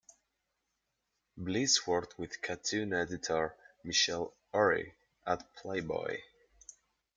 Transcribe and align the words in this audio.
Bliss 1.37 1.85
worked 1.85 2.17
with 2.17 2.41
cartoon 2.41 2.91
editor 2.91 3.55
Michelle 3.83 4.33
Urry 4.51 4.95
at 5.27 5.53
"Playboy". 5.55 6.21